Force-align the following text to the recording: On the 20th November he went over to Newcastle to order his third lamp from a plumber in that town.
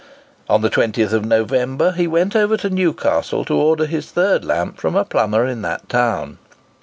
On 0.49 0.61
the 0.63 0.69
20th 0.71 1.23
November 1.25 1.91
he 1.91 2.07
went 2.07 2.35
over 2.35 2.57
to 2.57 2.71
Newcastle 2.71 3.45
to 3.45 3.53
order 3.53 3.85
his 3.85 4.09
third 4.09 4.43
lamp 4.43 4.79
from 4.79 4.95
a 4.95 5.05
plumber 5.05 5.45
in 5.45 5.61
that 5.61 5.87
town. 5.87 6.39